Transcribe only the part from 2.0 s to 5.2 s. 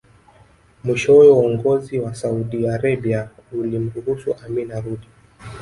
Saudi Arabia ulimruhusu Amin arudi